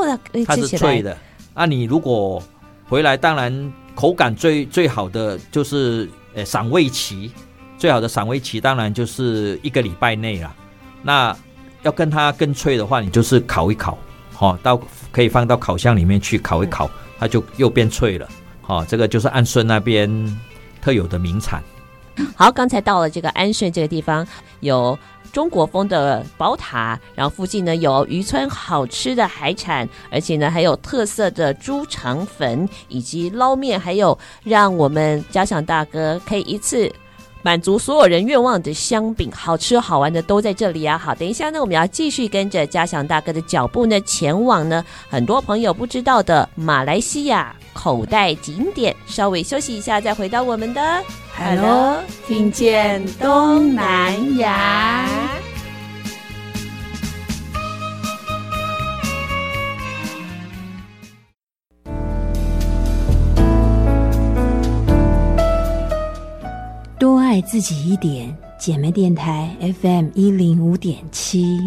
[0.48, 1.18] 它是脆的。
[1.54, 2.42] 那你如果
[2.88, 7.30] 回来，当然口感最最好的就是呃赏味期，
[7.78, 10.56] 最好的赏味期当然就是一个礼拜内了。
[11.02, 11.36] 那
[11.84, 13.98] 要跟它更脆的话，你就是烤一烤，
[14.32, 14.80] 好、哦，到
[15.12, 18.28] 可以放到烤箱里面去烤一烤，它就又变脆了。
[18.66, 20.10] 好、哦，这个就是安顺那边
[20.82, 21.64] 特有的名产。
[22.36, 24.26] 好，刚才到了这个安顺这个地方，
[24.62, 24.98] 有
[25.32, 36.92] 中国风的宝塔，然后附近呢有渔村好吃的海产，而且呢还有特色的猪肠粉以及捞面，还有让我们嘉祥大哥可以一次。
[37.46, 40.98] 满足所有人愿望的香饼，好吃好玩的都在这里啊！
[40.98, 48.96] 好，等一下呢，我们要继续跟着嘉祥大哥的脚步呢，前往呢很多朋友不知道的马来西亚口袋景点。
[49.06, 50.82] 稍微休息一下，再回到我们的
[51.38, 55.08] Hello，听见东南亚。
[67.36, 71.60] 爱自己一点，姐妹电台 FM 一零五点七。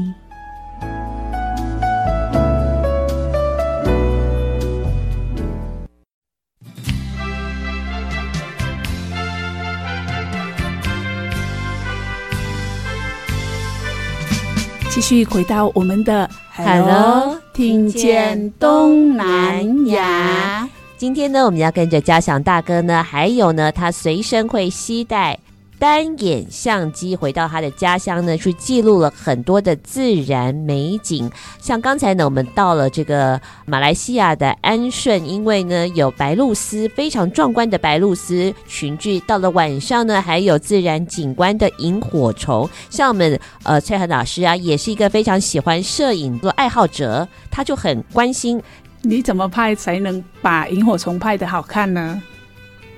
[14.88, 20.66] 继续回到我们的 Hello，听见东南亚。
[20.96, 25.38] 今天呢，我们要跟着嘉祥大哥呢，还有呢，他随身会携带
[25.78, 31.30] 单眼相机，回到他的家乡呢，去记录了很多的自然美景。
[31.60, 39.20] 像刚才呢，我们到了这个马来西亚的安顺，因为呢有白鹭鸶，非常壮观的白鹭鸶群聚。
[39.20, 42.68] 到了晚上呢，还有自然景观的萤火虫。
[42.90, 48.60] 像我们呃翠恒老师啊，也是一个非常喜欢摄影的爱好者，他就很关心。
[49.02, 52.20] 你怎么拍才能把萤火虫拍得好看呢？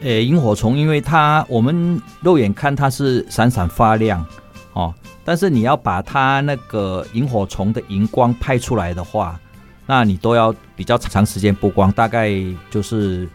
[0.01, 4.25] 诶，萤火虫，因为它我们肉眼看它是闪闪发亮
[4.73, 9.39] 哦，但是你要把它那个萤火虫的荧光拍出来的话，
[9.87, 12.33] 那你都要比较长时间曝光，大概
[12.71, 13.29] 就是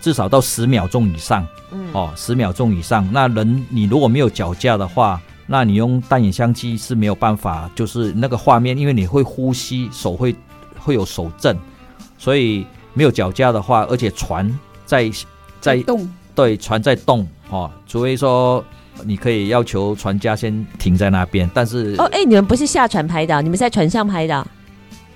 [0.00, 1.46] 至少到十秒钟以上。
[1.70, 3.06] 嗯，哦，十秒钟以上。
[3.12, 10.34] 那人你如果没有脚架的话，那你用单眼相机是没有办法，就是那个画面，因为你会呼吸，手会
[10.78, 11.54] 会有手震。
[12.16, 15.10] 所以没有脚架的话，而且船在
[15.60, 17.70] 在，动，对，船在动哦。
[17.86, 18.64] 除非说
[19.04, 24.46] 你可以要求船家先停在那边，但是哦，哎，你们不是下船拍的，你们在船上拍的，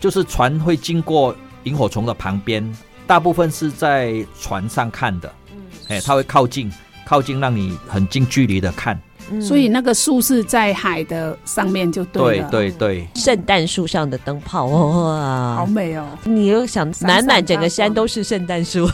[0.00, 2.64] 就是船会经过萤火虫的旁边，
[3.06, 5.32] 大部分是在船上看的。
[5.52, 6.70] 嗯，哎，它会靠近，
[7.04, 9.00] 靠近让你很近距离的看。
[9.30, 12.48] 嗯、所以那个树是在海的上面就对了。
[12.50, 16.06] 对对对，圣诞树上的灯泡哇，好美哦！
[16.24, 18.88] 你又想满满整个山都是圣诞树。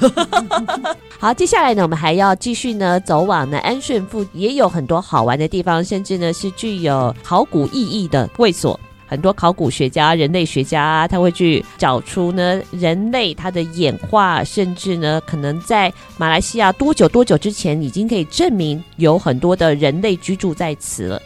[1.19, 8.79] 好，接下来呢，我们还要继续呢走往呢安顺附，也有很多好玩的地方，甚至呢是具有考古意义的会所。
[9.09, 21.23] 很多考古学家、人类学家，他会去找出呢人类它的演化，甚至呢可能在马来西亚多久多久之前，已经可以证明有很多的人类居住在此了。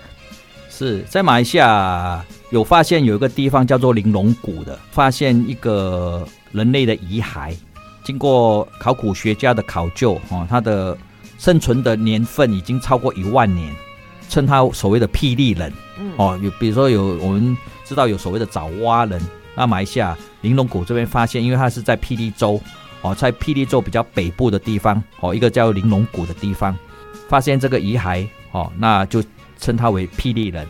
[0.71, 7.53] 是在马来西亚有发现有一个地方叫做玲珑谷的，发现一个人类的遗骸，
[8.05, 10.97] 经过考古学家的考究，哦，它的
[11.37, 13.75] 生存的年份已经超过一万年，
[14.29, 15.73] 称它所谓的霹雳人。
[16.17, 17.57] 哦，有比如说有我们。
[17.93, 19.21] 知道有所谓的爪哇人，
[19.55, 22.59] 那马来西亚玲珑谷这边发现，因为它是在霹雳州
[23.03, 26.75] 哦，在霹雳州比较北部的地方哦，一个叫玲珑谷的地方
[27.29, 29.23] 发现这个遗骸哦，那就
[29.59, 30.67] 称它为霹雳人。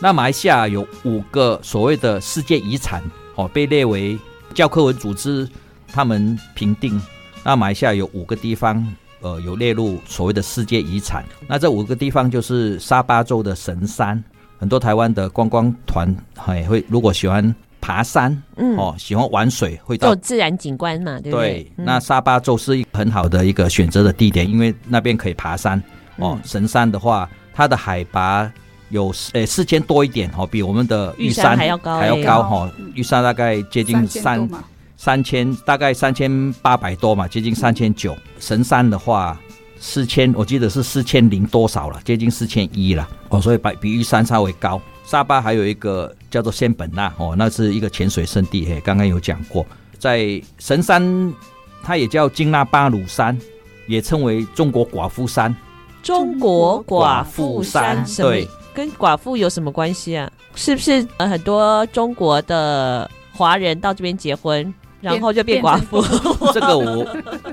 [0.00, 3.00] 那马来西亚有五个所谓的世界遗产
[3.36, 4.18] 哦，被列为
[4.52, 5.48] 教科文组织
[5.86, 7.00] 他们评定。
[7.44, 8.84] 那马来西亚有五个地方
[9.20, 14.22] 呃有列入所谓的世界遗产，那这五个地方就是沙巴州的神山。
[14.64, 21.64] 很多台湾的观光团还会，如果喜欢爬山，嗯，哦，喜欢玩水，会到自然景观嘛，对不对？
[21.64, 25.78] 对，那沙巴州是一个很好的一个选择的地点，因为那边可以爬山。
[26.16, 28.50] 哦，神山的话，它的海拔
[28.88, 32.72] 有诶四千多一点，哦，比我们的玉山还要高，还要高哈。
[32.94, 34.48] 玉山大概接近三
[34.96, 38.16] 三千，大概三千八百多嘛，接近三千九。
[38.38, 39.38] 神山的话。
[39.86, 44.80] 四千，我记得是四千零多少了，接近四千一了哦，所以比比玉山稍微高。
[45.04, 49.64] 沙巴还有一个叫做仙本那哦，那是一个潜水圣地，嘿，刚刚有讲过。
[49.98, 51.32] 在神山，
[51.82, 53.38] 它也叫金纳巴鲁山，
[53.86, 55.54] 也称为中国寡妇山。
[56.02, 60.32] 中国寡妇山，对，跟寡妇有什么关系啊？
[60.54, 64.72] 是不是呃很多中国的华人到这边结婚？
[65.12, 66.02] 然后就变寡妇，
[66.52, 67.06] 这个我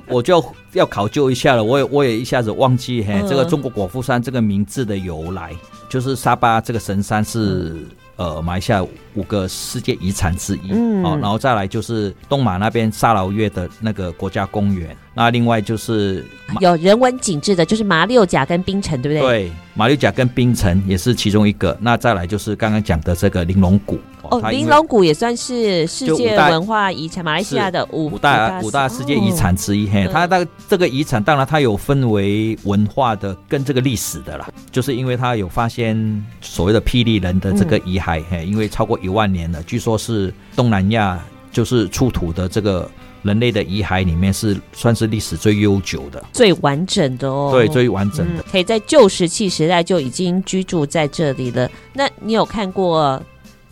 [0.07, 1.63] 我就要考究一下了。
[1.63, 5.55] 我也我也一下子忘记嘿，这个中国寡妇山这个名字的由来，
[5.89, 7.75] 就是沙巴这个神山是。
[8.17, 16.25] 呃，马来西亚五个世界遗产之一，嗯，哦，然后再来就是东马那边沙劳越的那个国家公园，那另外就是
[16.59, 19.27] 有人文景致的，就是马六甲跟槟城，对不对？
[19.27, 21.77] 对，马六甲跟槟城也是其中一个。
[21.81, 29.87] 那再来就是刚刚讲的这个玲珑谷，哦，玲珑谷也算是世界文化遗产，马来西亚的五五大五大世界遗产之一。
[29.89, 38.21] 嘿，它那这个遗产当然它有分为文化的跟这个历史的啦，就是因为它有发现所谓的霹雳人的这个遗骸。
[38.29, 41.19] 嘿，因为超过一万年了，据说是东南亚
[41.51, 42.89] 就是出土的这个
[43.23, 47.49] 人类的遗骸里面是算是历史最悠久的、最完整的哦。
[47.51, 51.69] 对，最完整的，嗯、可以在旧石器时代就已经居住在这里了。
[51.93, 53.21] 那你有看过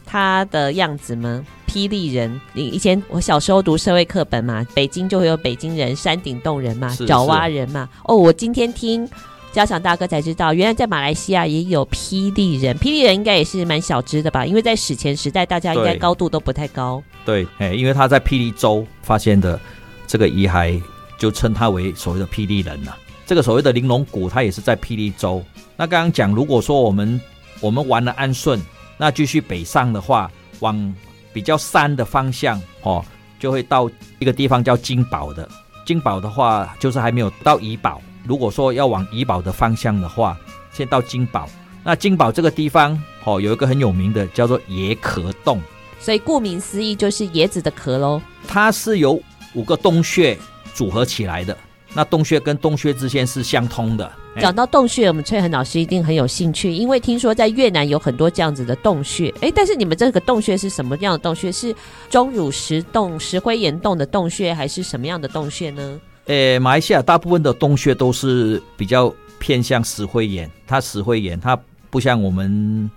[0.06, 1.44] 他的样子吗？
[1.68, 7.88] 霹雳人，你以前我小时候读社会课本嘛，北京就会有北京人、山顶洞人嘛、爪哇人嘛。
[8.06, 9.08] 哦，我今天听。
[9.52, 12.78] 嘉祥大哥才知道，原来在马来西亚也有霹雳人。
[12.78, 14.46] 霹雳人应该也是蛮小只的吧？
[14.46, 17.02] 因为在史前时代，大家应该高度都不太高。
[17.26, 19.60] 对，哎，因为他在霹雳州发现的
[20.06, 20.80] 这个遗骸，
[21.18, 22.96] 就称他为所谓的霹雳人了。
[23.26, 25.44] 这个所谓的玲珑谷，它也是在霹雳州。
[25.76, 27.20] 那刚刚讲，如果说我们
[27.60, 28.62] 我们玩了安顺，
[28.98, 30.96] 那继续北上的话，往
[31.34, 33.04] 比较山的方向哦，
[33.40, 35.50] 就会到一个地方叫金宝的。
[35.86, 38.02] 金宝的话，就是还没有到怡保。
[38.30, 40.38] 如果说要往怡保的方向的话，
[40.72, 41.50] 先到金宝。
[41.84, 45.60] 那金宝这个地方，哦，有一个很有名的叫做椰壳洞。
[46.00, 48.22] 所以顾名思义就是椰子的壳喽。
[48.48, 49.20] 它是由
[49.56, 50.38] 五个洞穴
[50.76, 51.58] 组合起来的。
[51.96, 54.12] 那洞穴跟洞穴之间是相通的。
[54.39, 59.34] 讲到洞穴，我们翠恒老师一定很有兴趣，因为听说在越南有很多这样子的洞穴。
[59.42, 61.52] 哎，但是你们这个洞穴是什么样的洞穴？
[61.52, 61.76] 是
[62.12, 66.00] 钟乳石洞、石灰岩洞的洞穴，还是什么样的洞穴呢？
[66.30, 72.88] 呃，马来西亚大部分的洞穴都是比较偏向石灰岩，它石灰岩它不像我们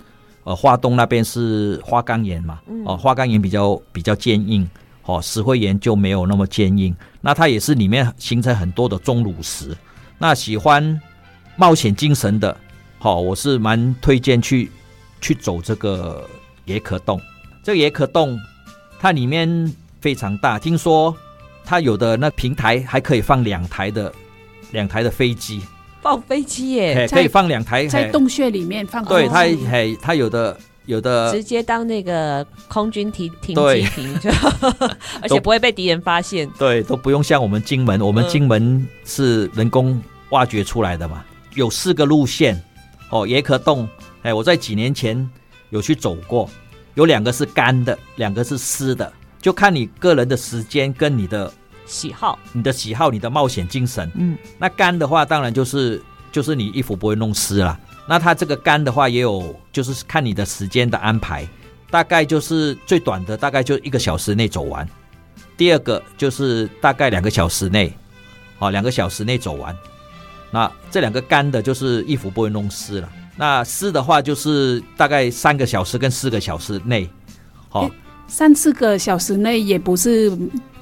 [0.45, 4.69] 呃花东那边是花岗岩嘛，哦、呃、花岗岩比较比较坚硬，
[5.05, 9.75] 哦石灰岩就没有那么坚硬，那它也是里面形成很多的钟乳石。
[10.19, 11.01] 那喜欢
[11.57, 12.55] 冒险精神的，
[12.99, 14.71] 好、哦，我是蛮推荐去
[15.23, 16.29] 去走这个
[16.67, 17.19] 椰壳洞。
[17.65, 18.39] 这个椰壳洞
[19.01, 21.17] 它里面非常大，听说。
[21.73, 24.13] 它有的那平台还可以放两台的
[24.73, 25.63] 两台的飞机，
[26.03, 29.03] 放飞机耶，可以放两台在洞穴里面放。
[29.07, 30.55] 对，它嘿，它有的
[30.85, 34.21] 有的直接当那个空军停停机坪，
[35.23, 36.47] 而且不会被敌人发现。
[36.59, 39.99] 对，都不用像我们金门，我们金门是人工
[40.29, 42.63] 挖掘出来的嘛，有四个路线，
[43.09, 43.89] 哦，椰壳洞，
[44.21, 45.27] 哎，我在几年前
[45.71, 46.51] 有去走过，
[46.97, 49.11] 有两个是干的，两个是湿的，
[49.41, 51.51] 就看你个人的时间跟你的
[51.87, 54.11] 喜好，你的喜好，你的冒险精神。
[54.15, 57.79] 嗯，那干的话，当然就是就是你衣服不会弄湿了。
[58.09, 61.47] 那它这个干的话，也有就是看你的时间的安排，
[61.91, 64.89] 大概就是最短的大概就一个小时内走完，
[65.57, 67.93] 第二个就是大概两个小时内，
[68.59, 69.77] 哦，两个小时内走完。
[70.51, 73.09] 那这两个干的，就是衣服不会弄湿了。
[73.37, 77.09] 那湿的话，就是大概三个小时跟四个小时内，
[77.69, 77.91] 好、哦，
[78.27, 80.31] 三四个小时内也不是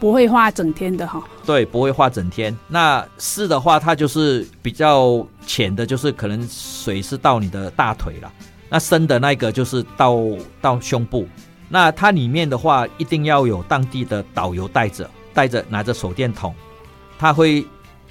[0.01, 1.23] 不会化整天的哈。
[1.47, 2.57] 对，不会化整天。
[2.67, 8.33] 那湿的话，它就是比较浅的，就是可能水是到你的大腿了。
[8.69, 10.17] 那深的那个就是到
[10.61, 11.29] 到胸部。
[11.69, 16.53] 那它里面的话，一定要有当地的导游带着，带着拿着手电筒，
[17.19, 17.65] 他会。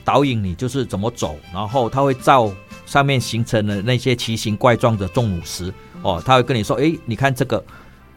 [0.06, 2.52] 导引你就是怎么走，然后他会照
[2.84, 5.72] 上面形成的那些奇形怪状的钟乳石
[6.02, 7.64] 哦，他会跟你说：“诶，你看这个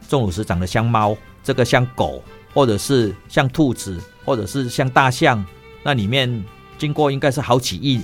[0.07, 2.23] 钟乳石长得像猫，这个像狗，
[2.53, 5.43] 或者是像兔子，或者是像大象。
[5.83, 6.43] 那里面
[6.77, 8.01] 经过应该是好几亿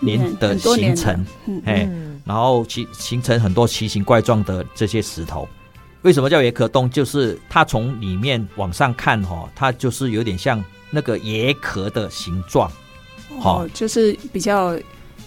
[0.00, 1.24] 年的形成，
[1.64, 1.88] 哎，
[2.24, 5.48] 然后其形成很多奇形怪状的这些石头。
[6.02, 6.90] 为什么叫野壳洞？
[6.90, 12.70] 就是它从里面往上看哈，它就是有点像那个野壳的形状。”
[13.42, 14.66] 哦，就是比较，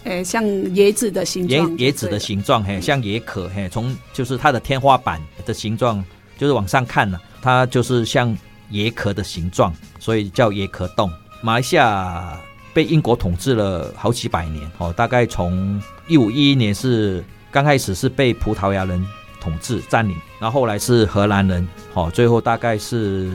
[0.03, 6.03] 诶、欸，像椰子的形状，椰椰子的形状，嘿，像椰壳，嘿，从就是它的天花板的形状，
[6.37, 8.35] 就是往上看呢，它就是像
[8.71, 11.11] 椰壳的形状，所以叫椰壳洞。
[11.41, 12.39] 马来西亚
[12.73, 19.05] 被英国统治了好几百年，哦，大概从一五一一年是刚开始是被葡萄牙人
[19.39, 23.31] 统治占领，然后后来是荷兰人，哦，最后大概是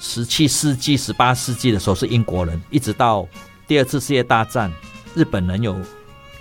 [0.00, 3.26] 十七世纪、十八世纪的时候是英国人，一直到。
[3.66, 4.72] 第二次世界大战，
[5.14, 5.76] 日本人有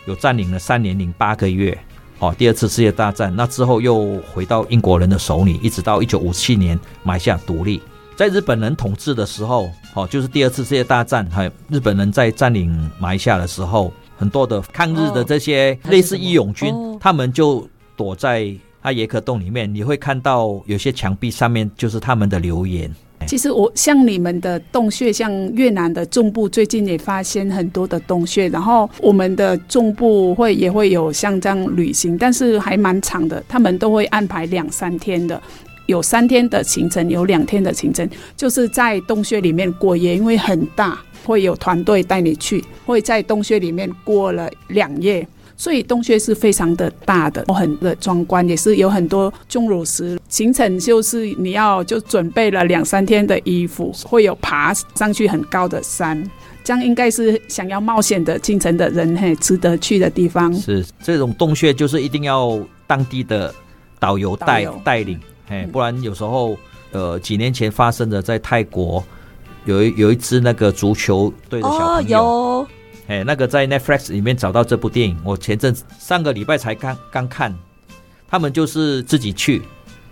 [0.05, 1.77] 有占领了三年零八个月，
[2.19, 7.81] 哦，第二次世界大战，那之后又回到英国人的手里，一直到一九五七年埋下独立。
[8.15, 18.51] 在日本人统治的时候，哦，就是第二次世界大战，还有日本人在占领马来西亚的时候，很多的抗日的这些类似义勇军，哦、他们就躲在
[18.81, 22.91] 他椰壳洞里面，你会看到有些墙壁上面就是他们的留言。
[23.27, 35.39] 其实我像你们的洞穴，像越南的中部最近也发现很多的洞穴，然后我们的中部会也会有像这样旅行，但是还蛮长的，他们都会安排两三天的，
[35.87, 45.27] 有三天的行程，有两天的行程，就是在洞穴里面过夜，因为很大，会有团队带你去，会在洞穴里面过了两夜。
[45.57, 50.17] 所以洞穴是非常的大的，很的壮观，也是有很多钟乳石。
[50.29, 56.23] 行程就是你要就准备了两三天的衣服，会有爬上去很高的山，
[56.63, 60.53] 这样应该是想要冒险的进城的人嘿值得去的地方。
[60.53, 63.51] 是这种洞穴就是一定要当地的
[63.99, 66.55] 导游带带领，嘿，不然有时候
[66.91, 69.03] 呃几年前发生的在泰国
[69.65, 72.23] 有一有一支那个足球队的小朋友。
[72.23, 72.67] 哦
[73.07, 77.57] 哎，那个在 Netflix 里面找到这部电影，我前阵子上个礼拜才刚刚看。
[78.29, 79.61] 他们就是自己去，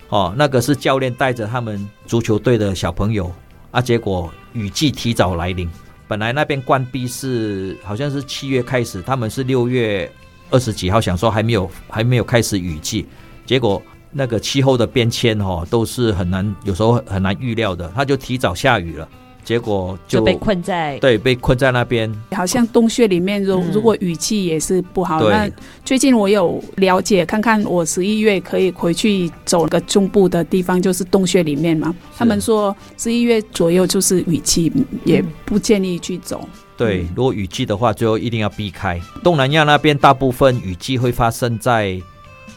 [0.07, 3.29] 哦，那个是教练带着他们足球队的小朋友
[3.71, 5.69] 啊，结果雨季提早来临。
[6.07, 10.09] 本来那边关闭是好像是七月开始，他们是六月
[10.49, 13.05] 二十几号想说还没有还没有开始雨季，
[13.45, 19.09] 结果那个气候的变迁哦都是很难，有时候很难预料的，他就提早下雨了。
[19.45, 25.19] 结果就，就被困在对，被困在那边，好像洞穴里面，如如果雨季也是不好。
[25.19, 25.51] 嗯、那
[25.85, 31.95] 最近我有了解，看看我十一月可以回去走个中部的地方，就是洞穴里面嘛。
[32.17, 34.71] 他们说十一月左右就是雨季，
[35.03, 36.49] 也不建议去走。
[36.75, 38.99] 对，如果雨季的话，最后一定要避开。
[39.23, 42.01] 东南亚那边大部分雨季会发生在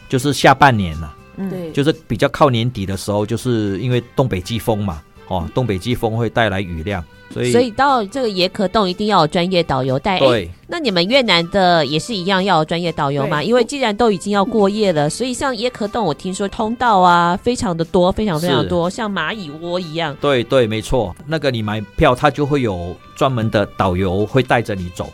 [0.09, 5.03] 就是下半年了，啊，嗯，对，就是比较靠年底的时候，就是因为东北季风嘛。
[5.29, 10.19] 哦，东北季风会带来雨量，所以所以到这个椰壳洞一定要有专业导游带。
[10.19, 13.41] 对，那你们越南的也是一样要有专业导游吗？
[13.43, 20.17] 因为既然都已经要过夜了，所以像椰壳洞，我听说通道啊非常的多，非常非常多，像蚂蚁窝一样。
[20.19, 25.07] 对对，没错，那个你买票，他就会有专门的导游会带着你走。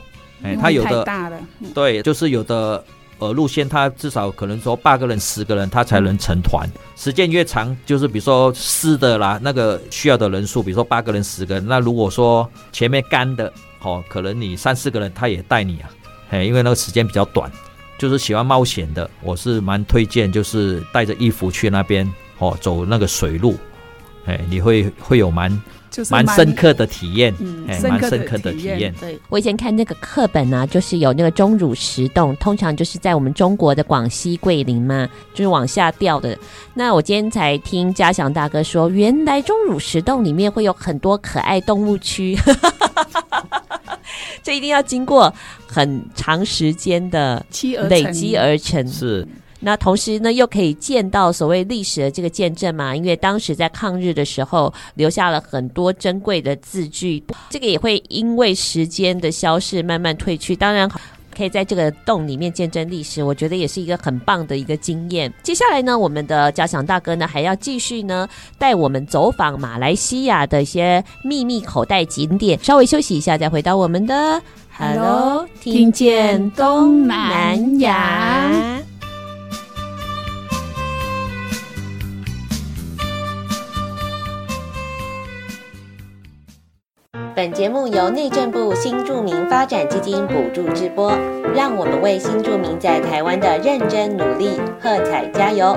[0.43, 1.37] 哎，他有的太大了，
[1.73, 2.81] 对，就是有的。
[3.19, 6.69] 呃，路线它至少可能说八个人、十个人，他才能成团。
[6.95, 11.65] 时间越长，就是比如说湿的啦，那个需要的人数，比如说八个人、十个人。
[11.65, 13.51] 那如果说前面干的，
[13.81, 15.89] 哦，可能你三四个人他也带你啊，
[16.29, 17.51] 嘿，因为那个时间比较短。
[17.97, 22.05] 就是喜欢冒险的，我是蛮推荐，就是带着衣服去那边
[22.39, 23.57] 哦，走那个水路，
[24.25, 25.49] 哎，你会会有蛮。
[25.95, 27.79] 就是蛮深刻的体验，嗯蛮
[28.09, 28.93] 深刻的体验。
[28.99, 36.37] 对，我以前看那个课本啊，就是有那个钟乳石洞，通常就是在我们中国的广西桂林嘛，就是往下掉的。
[36.73, 42.37] 那我今天才听嘉祥大哥说，原来钟乳石洞里面会有很多可爱动物区，
[44.43, 45.33] 这一定要经过
[45.65, 48.85] 很长时间的积累积而成。
[48.85, 49.25] 是，
[49.65, 60.55] 那同时呢，又可以见到所谓历史的这个见证嘛，因为当时在抗日的时候留下了很多珍贵的字句，这个也会因为时间的消逝慢慢褪去。
[60.55, 60.87] 当然，
[61.35, 65.33] 可以在这个洞里面见证历史，我觉得也是一个很棒的一个经验。
[65.41, 72.59] 接下来呢，我们的嘉祥大哥呢还要继续呢带我们走访马来西亚的一些秘密口袋景点。
[72.63, 74.39] 稍微休息一下，再回到我们的
[74.77, 78.74] Hello，听见东南亚。
[87.35, 91.11] 本节目由内政部新住民发展基金补助直播，
[91.53, 95.75] 让我们为新住民在台湾的认真努力喝彩加油！